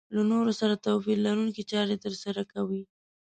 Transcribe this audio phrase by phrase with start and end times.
[0.15, 2.81] له نورو سره توپير لرونکې چارې ترسره کوي.